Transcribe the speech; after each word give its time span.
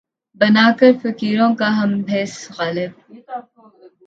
بنا 0.41 0.65
کر 0.79 0.91
فقیروں 1.03 1.51
کا 1.59 1.69
ہم 1.79 1.91
بھیس، 2.07 2.33
غالبؔ! 2.57 2.91